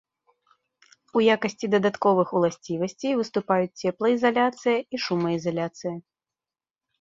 [1.19, 5.93] У якасці дадатковых уласцівасцей выступаюць цеплаізаляцыя і шумаізаляцыя.